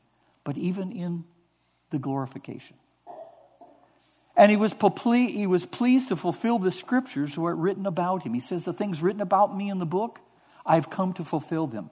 [0.46, 1.26] but even in
[1.90, 2.78] the glorification.
[4.38, 4.74] And he was,
[5.04, 8.34] he was pleased to fulfill the scriptures that were written about him.
[8.34, 10.22] He says, The things written about me in the book,
[10.66, 11.90] I've come to fulfill them.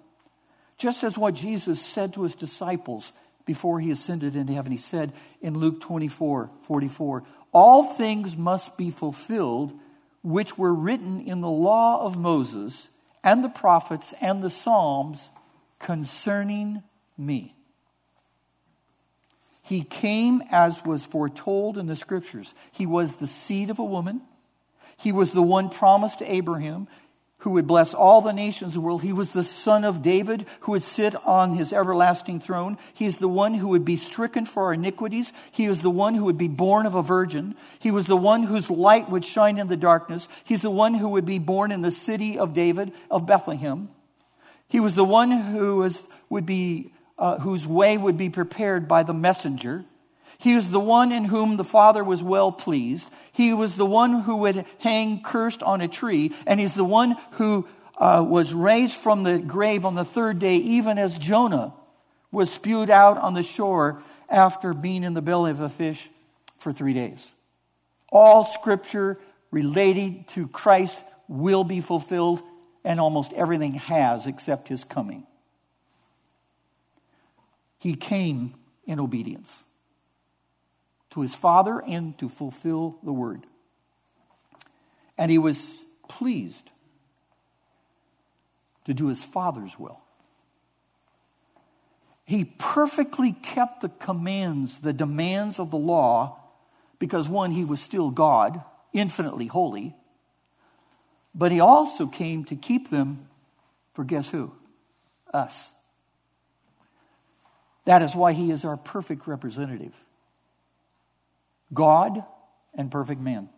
[0.78, 3.12] Just as what Jesus said to his disciples
[3.46, 4.72] before he ascended into heaven.
[4.72, 9.78] He said in Luke 24 44, All things must be fulfilled
[10.26, 12.90] which were written in the law of Moses
[13.24, 15.30] and the prophets and the Psalms
[15.78, 16.82] concerning
[17.16, 17.54] me.
[19.62, 22.56] He came as was foretold in the scriptures.
[22.72, 24.22] He was the seed of a woman.
[24.98, 26.88] He was the one promised to Abraham
[27.46, 29.04] who would bless all the nations of the world.
[29.04, 32.76] He was the son of David who would sit on his everlasting throne.
[32.92, 35.32] He is the one who would be stricken for our iniquities.
[35.52, 37.54] He is the one who would be born of a virgin.
[37.78, 40.28] He was the one whose light would shine in the darkness.
[40.44, 43.90] He's the one who would be born in the city of David, of Bethlehem.
[44.68, 49.04] He was the one who was, would be, uh, whose way would be prepared by
[49.04, 49.86] the messenger.
[50.46, 53.10] He was the one in whom the Father was well pleased.
[53.32, 57.18] He was the one who would hang cursed on a tree, and he's the one
[57.32, 57.68] who
[57.98, 61.74] uh, was raised from the grave on the third day, even as Jonah
[62.32, 66.12] was spewed out on the shore after being in the belly of a fish
[66.58, 67.28] for three days.
[68.12, 69.18] All scripture
[69.50, 72.44] relating to Christ will be fulfilled,
[72.84, 75.26] and almost everything has except his coming.
[77.80, 78.54] He came
[78.86, 79.64] in obedience
[81.16, 83.46] to his Father and to fulfill the word.
[85.18, 85.74] And he was
[86.10, 86.70] pleased
[88.84, 90.02] to do his Father's will.
[92.26, 96.38] He perfectly kept the commands, the demands of the law,
[97.00, 98.62] because one, he was still God,
[98.92, 99.96] infinitely holy,
[101.34, 103.30] but he also came to keep them
[103.94, 104.52] for guess who?
[105.34, 105.72] Us.
[107.86, 109.94] That is why he is our perfect representative.
[111.74, 112.24] God
[112.74, 113.50] and perfect man.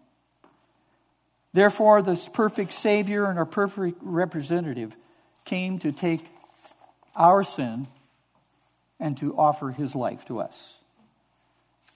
[1.53, 4.95] Therefore, this perfect Savior and our perfect representative
[5.45, 6.25] came to take
[7.15, 7.87] our sin
[8.99, 10.77] and to offer his life to us.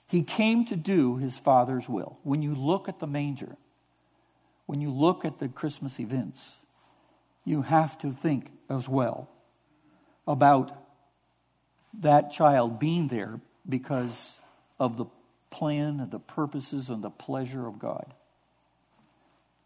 [0.07, 2.17] He came to do his Father's will.
[2.23, 3.55] When you look at the manger,
[4.65, 6.55] when you look at the Christmas events,
[7.45, 9.29] you have to think as well
[10.27, 10.71] about
[11.99, 14.37] that child being there because
[14.79, 15.05] of the
[15.51, 18.13] plan and the purposes and the pleasure of God.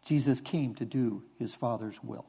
[0.04, 2.26] Jesus came to do his Father's will.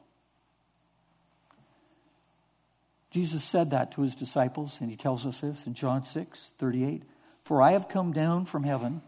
[3.11, 7.03] Jesus said that to his disciples, and he tells us this in John 6 38.
[7.43, 9.01] For I have come down from heaven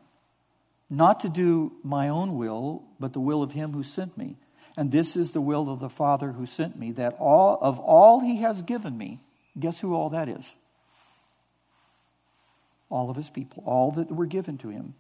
[0.89, 4.37] not to do my own will, but the will of him who sent me.
[4.75, 8.21] And this is the will of the Father who sent me, that all of all
[8.21, 9.19] he has given me,
[9.59, 10.53] guess who all that is?
[12.89, 14.95] All of his people, all that were given to him.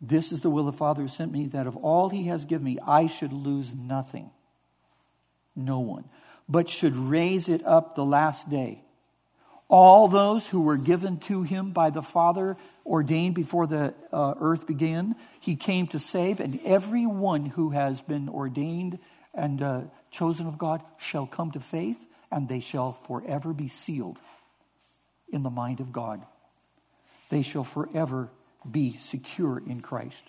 [0.00, 2.44] This is the will of the Father who sent me, that of all he has
[2.44, 4.30] given me, I should lose nothing,
[5.56, 6.04] no one,
[6.48, 8.82] but should raise it up the last day.
[9.68, 12.56] All those who were given to him by the Father,
[12.86, 18.28] ordained before the uh, earth began, he came to save, and everyone who has been
[18.28, 18.98] ordained
[19.34, 24.20] and uh, chosen of God shall come to faith and they shall forever be sealed
[25.30, 26.22] in the mind of God.
[27.30, 28.30] They shall forever
[28.68, 30.24] be secure in Christ.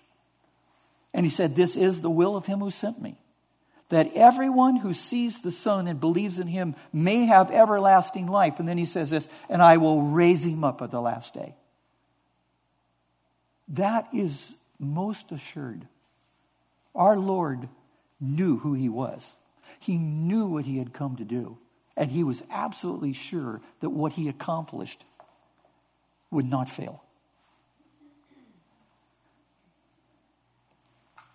[1.14, 3.18] And he said, This is the will of him who sent me,
[3.90, 8.60] that everyone who sees the Son and believes in him may have everlasting life.
[8.60, 11.56] And then he says this, and I will raise him up at the last day.
[13.70, 15.88] That is most assured.
[16.96, 17.68] Our Lord
[18.20, 19.34] knew who he was,
[19.80, 21.58] he knew what he had come to do.
[22.00, 25.04] And he was absolutely sure that what he accomplished
[26.32, 27.04] would not fail.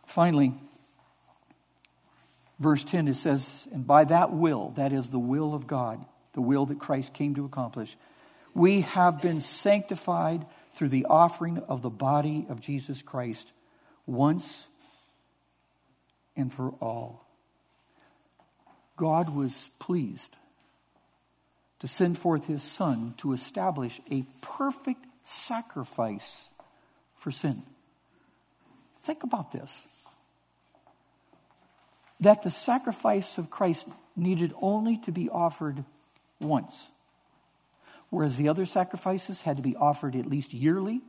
[0.06, 0.54] Finally,
[2.58, 6.02] verse 10, it says, And by that will, that is the will of God,
[6.32, 7.94] the will that Christ came to accomplish,
[8.54, 13.52] we have been sanctified through the offering of the body of Jesus Christ
[14.06, 14.66] once
[16.34, 17.26] and for all.
[18.96, 20.36] God was pleased
[21.84, 26.48] to send forth his son to establish a perfect sacrifice
[27.14, 27.62] for sin.
[29.02, 29.86] Think about this
[32.20, 35.84] that the sacrifice of Christ needed only to be offered
[36.40, 36.86] once,
[38.08, 41.02] whereas the other sacrifices had to be offered at least yearly.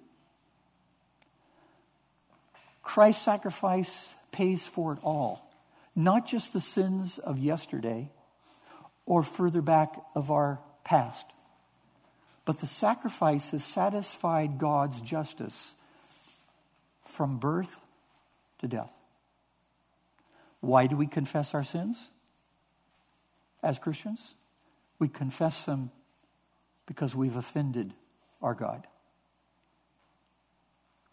[2.83, 5.49] Christ's sacrifice pays for it all,
[5.95, 8.09] not just the sins of yesterday
[9.05, 11.25] or further back of our past,
[12.45, 15.73] but the sacrifice has satisfied God's justice
[17.03, 17.81] from birth
[18.59, 18.91] to death.
[20.61, 22.09] Why do we confess our sins
[23.61, 24.35] as Christians?
[24.97, 25.91] We confess them
[26.85, 27.93] because we've offended
[28.41, 28.87] our God.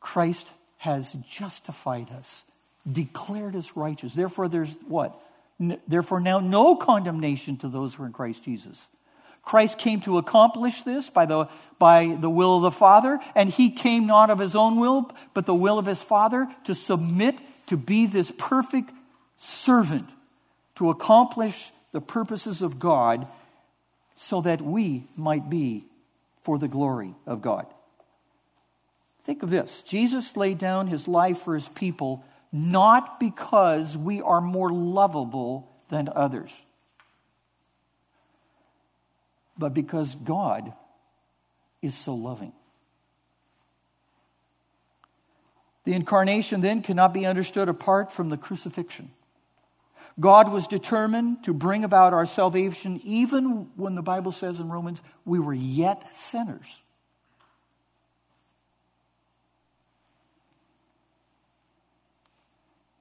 [0.01, 2.45] Christ has justified us,
[2.91, 4.15] declared us righteous.
[4.15, 5.17] Therefore, there's what?
[5.87, 8.87] Therefore, now no condemnation to those who are in Christ Jesus.
[9.43, 13.71] Christ came to accomplish this by the, by the will of the Father, and he
[13.71, 17.77] came not of his own will, but the will of his Father to submit to
[17.77, 18.91] be this perfect
[19.37, 20.09] servant
[20.77, 23.27] to accomplish the purposes of God
[24.15, 25.85] so that we might be
[26.43, 27.67] for the glory of God.
[29.25, 34.41] Think of this Jesus laid down his life for his people not because we are
[34.41, 36.53] more lovable than others
[39.63, 40.73] but because God
[41.83, 42.53] is so loving.
[45.85, 49.11] The incarnation then cannot be understood apart from the crucifixion.
[50.19, 55.01] God was determined to bring about our salvation even when the Bible says in Romans,
[55.25, 56.81] we were yet sinners.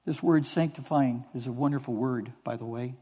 [0.04, 2.94] This word sanctifying is a wonderful word, by the way.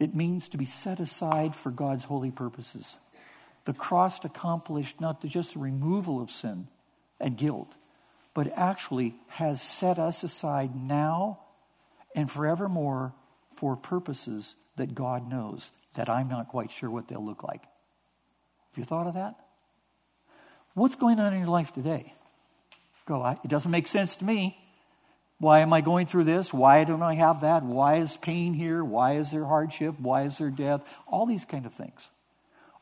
[0.00, 2.96] It means to be set aside for God's holy purposes.
[3.66, 6.66] The cross accomplished not just the removal of sin
[7.20, 7.76] and guilt,
[8.32, 11.40] but actually has set us aside now
[12.16, 13.12] and forevermore
[13.54, 17.62] for purposes that God knows that I'm not quite sure what they'll look like.
[17.62, 19.34] Have you thought of that?
[20.72, 22.14] What's going on in your life today?
[23.04, 24.56] Go, it doesn't make sense to me.
[25.40, 26.52] Why am I going through this?
[26.52, 27.62] Why don't I have that?
[27.62, 28.84] Why is pain here?
[28.84, 29.98] Why is there hardship?
[29.98, 30.82] Why is there death?
[31.06, 32.10] All these kind of things.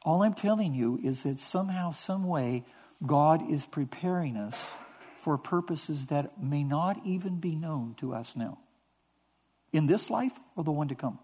[0.02, 2.64] All I'm telling you is that somehow, some way,
[3.06, 4.72] God is preparing us
[5.16, 8.59] for purposes that may not even be known to us now.
[9.72, 11.20] In this life or the one to come.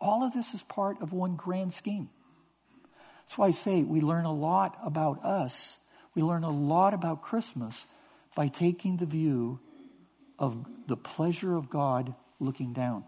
[0.00, 2.10] All of this is part of one grand scheme.
[3.20, 5.78] That's why I say we learn a lot about us.
[6.16, 7.86] We learn a lot about Christmas
[8.34, 9.60] by taking the view
[10.38, 13.04] of the pleasure of God looking down.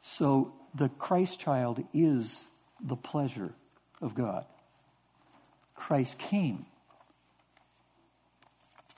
[0.00, 2.44] So the Christ child is
[2.80, 3.54] the pleasure
[4.00, 4.44] of God.
[5.74, 6.66] Christ came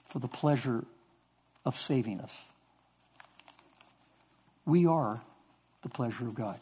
[0.06, 0.84] for the pleasure
[1.64, 2.44] of saving us.
[4.64, 5.22] We are
[5.82, 6.60] the pleasure of God.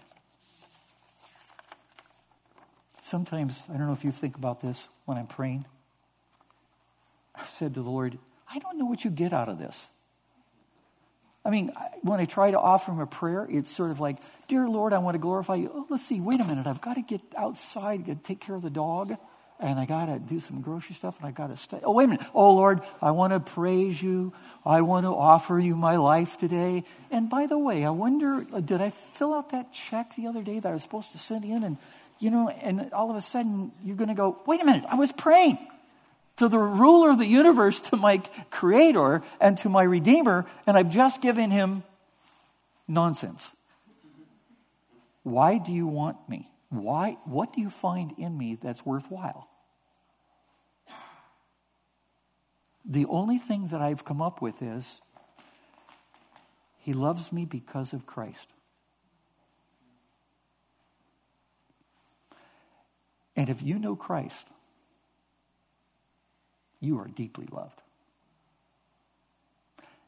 [3.02, 5.66] Sometimes, I don't know if you think about this when I'm praying.
[7.34, 8.18] I said to the Lord,
[8.52, 9.88] I don't know what you get out of this.
[11.44, 11.72] I mean,
[12.02, 14.16] when I try to offer him a prayer, it's sort of like,
[14.46, 15.70] Dear Lord, I want to glorify you.
[15.74, 16.66] Oh, let's see, wait a minute.
[16.66, 19.16] I've got to get outside, to take care of the dog,
[19.58, 21.80] and I got to do some grocery stuff, and I got to stay.
[21.82, 22.26] Oh, wait a minute.
[22.34, 24.32] Oh, Lord, I want to praise you.
[24.64, 26.84] I want to offer you my life today.
[27.10, 30.60] And by the way, I wonder, did I fill out that check the other day
[30.60, 31.64] that I was supposed to send in?
[31.64, 31.76] And,
[32.20, 34.94] you know, and all of a sudden you're going to go, wait a minute, I
[34.94, 35.58] was praying
[36.42, 38.20] to the ruler of the universe, to my
[38.50, 41.84] creator, and to my redeemer, and I've just given him
[42.88, 43.54] nonsense.
[45.22, 46.50] Why do you want me?
[46.68, 49.48] Why, what do you find in me that's worthwhile?
[52.84, 55.00] The only thing that I've come up with is
[56.76, 58.50] he loves me because of Christ.
[63.36, 64.48] And if you know Christ,
[66.82, 67.80] you are deeply loved.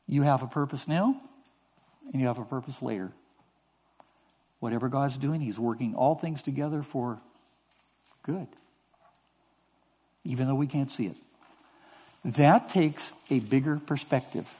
[0.06, 1.18] You have a purpose now,
[2.12, 3.12] and you have a purpose later.
[4.58, 7.20] Whatever God's doing, He's working all things together for
[8.22, 8.48] good,
[10.24, 11.16] even though we can't see it.
[12.24, 14.50] That takes a bigger perspective.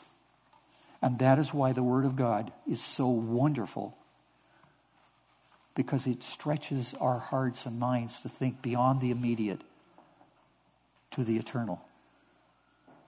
[1.03, 3.97] And that is why the Word of God is so wonderful,
[5.75, 9.61] because it stretches our hearts and minds to think beyond the immediate
[11.11, 11.83] to the eternal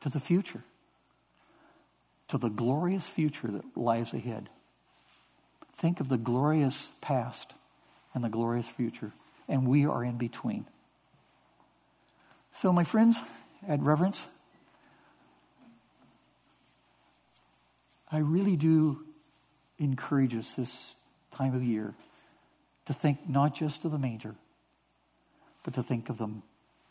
[0.07, 0.63] to the future,
[2.29, 4.49] to the glorious future that lies ahead.
[5.75, 7.53] Think of the glorious past
[8.15, 9.11] and the glorious future,
[9.49, 10.65] and we are in between.
[12.53, 13.19] So, my friends,
[13.69, 14.29] add reverence.
[18.11, 19.01] I really do
[19.77, 20.95] encourage us this
[21.33, 21.95] time of year
[22.85, 24.37] to think not just of the manger,
[25.65, 26.29] but to think of the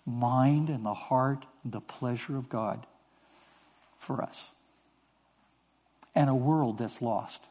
[0.06, 2.86] mind and the heart and the pleasure of God
[3.98, 4.52] for us
[6.16, 7.44] and a world that's lost.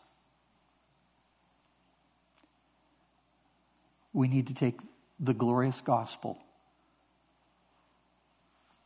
[4.12, 4.78] We need to take
[5.20, 6.38] the glorious gospel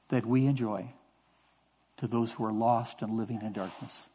[0.09, 0.89] that we enjoy
[1.99, 4.09] to those who are lost and living in darkness.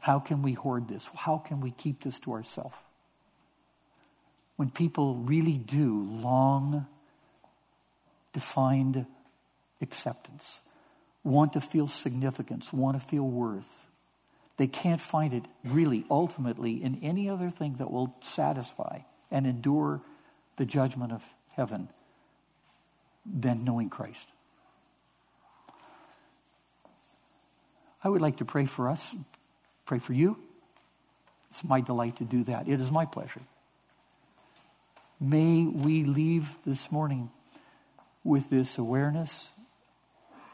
[0.00, 1.08] How can we hoard this?
[1.14, 2.76] How can we keep this to ourselves?
[4.56, 6.86] When people really do long
[8.32, 9.06] defined
[9.80, 10.60] acceptance,
[11.24, 13.86] want to feel significance, want to feel worth,
[14.56, 19.00] they can't find it really ultimately in any other thing that will satisfy
[19.30, 20.00] and endure
[20.56, 21.24] the judgment of
[21.56, 21.88] heaven
[23.26, 24.28] than knowing Christ.
[28.04, 29.16] I would like to pray for us,
[29.86, 30.38] pray for you.
[31.48, 32.68] It's my delight to do that.
[32.68, 33.40] It is my pleasure.
[35.20, 37.30] May we leave this morning
[38.22, 39.50] with this awareness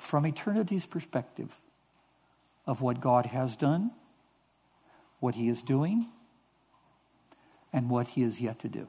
[0.01, 1.61] from eternity's perspective
[2.67, 3.93] of what God has done,
[5.21, 6.07] what He is doing,
[7.73, 8.89] and what He is yet to do.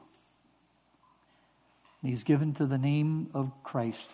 [2.00, 4.10] And He's given to the name of Christ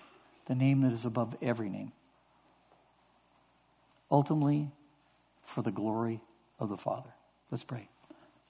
[0.46, 1.92] the name that is above every name
[4.11, 4.70] ultimately
[5.42, 6.20] for the glory
[6.59, 7.11] of the Father.
[7.51, 7.88] Let's pray.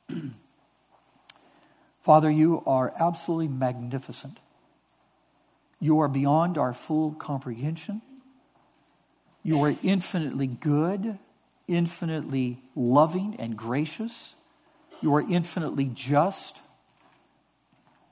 [2.02, 4.38] Father, you are absolutely magnificent.
[5.80, 8.02] You are beyond our full comprehension.
[9.48, 11.18] You are infinitely good,
[11.66, 14.34] infinitely loving and gracious.
[15.00, 16.58] You are infinitely just.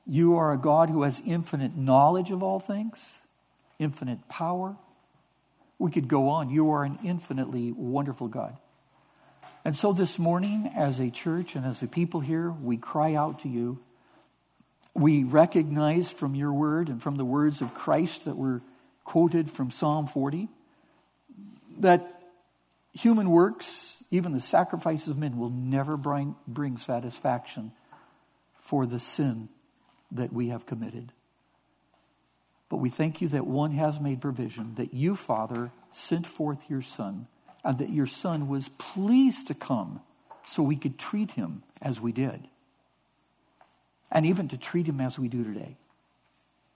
[0.06, 3.18] You are a God who has infinite knowledge of all things,
[3.78, 4.76] infinite power,
[5.78, 6.48] we could go on.
[6.48, 8.56] You are an infinitely wonderful God.
[9.62, 13.40] And so this morning, as a church and as a people here, we cry out
[13.40, 13.78] to you.
[14.94, 18.62] We recognize from your word and from the words of Christ that were
[19.04, 20.48] quoted from Psalm 40
[21.80, 22.22] that
[22.92, 27.72] human works, even the sacrifices of men, will never bring, bring satisfaction
[28.54, 29.48] for the sin
[30.10, 31.12] that we have committed.
[32.68, 36.82] But we thank you that one has made provision, that you, Father, sent forth your
[36.82, 37.28] Son,
[37.64, 40.00] and that your Son was pleased to come
[40.44, 42.48] so we could treat him as we did,
[44.10, 45.76] and even to treat him as we do today.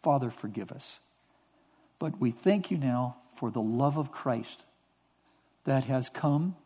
[0.02, 1.00] Father, forgive us.
[1.98, 4.64] But we thank you now for the love of Christ
[5.64, 6.56] that has come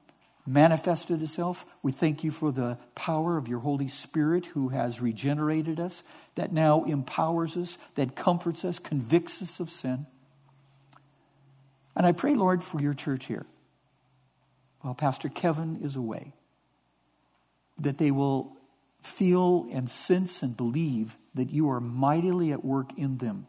[0.47, 1.64] manifested itself.
[1.82, 6.03] We thank you for the power of your Holy Spirit who has regenerated us,
[6.34, 10.07] that now empowers us, that comforts us, convicts us of sin.
[11.97, 13.47] And I pray, Lord, for your church here.
[14.80, 16.34] While Pastor Kevin is away,
[17.78, 18.57] that they will
[19.01, 23.47] feel and sense and believe that you are mightily at work in them.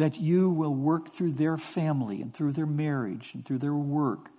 [0.00, 4.30] That you will work through their family and through their marriage and through their work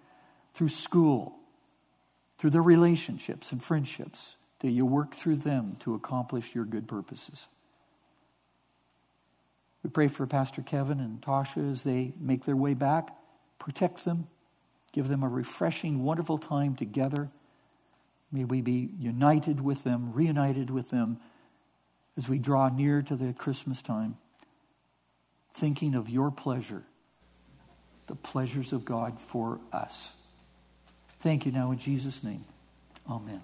[0.53, 1.39] through school,
[2.37, 7.47] through their relationships and friendships, that you work through them to accomplish your good purposes.
[9.83, 13.09] We pray for Pastor Kevin and Tasha as they make their way back.
[13.57, 14.27] Protect them.
[14.91, 17.29] Give them a refreshing, wonderful time together.
[18.31, 21.19] May we be united with them, reunited with them
[22.17, 24.17] as we draw near to the Christmas time,
[25.53, 26.83] thinking of your pleasure,
[28.07, 30.15] the pleasures of God for us.
[31.19, 32.45] Thank you now in Jesus' name.
[33.09, 33.41] Amen.